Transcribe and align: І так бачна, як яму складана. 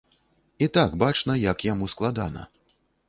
І 0.67 0.69
так 0.77 0.95
бачна, 1.03 1.35
як 1.43 1.57
яму 1.73 1.91
складана. 1.93 2.47